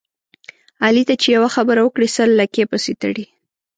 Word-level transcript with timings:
علي 0.85 1.03
ته 1.07 1.15
چې 1.21 1.27
یوه 1.35 1.49
خبره 1.55 1.81
وکړې 1.83 2.07
سل 2.15 2.29
لکۍ 2.39 2.63
پسې 2.71 2.91
تړي. 3.01 3.25